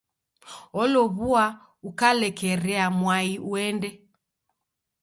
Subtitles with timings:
[0.81, 1.45] Olow'oa
[1.89, 3.89] ukalekerea mwai uende.